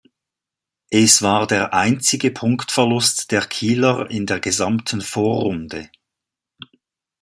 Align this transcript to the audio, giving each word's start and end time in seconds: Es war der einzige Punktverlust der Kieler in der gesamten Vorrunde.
Es 0.89 1.21
war 1.21 1.45
der 1.45 1.75
einzige 1.75 2.31
Punktverlust 2.31 3.29
der 3.31 3.41
Kieler 3.45 4.09
in 4.09 4.25
der 4.25 4.39
gesamten 4.39 4.99
Vorrunde. 4.99 5.91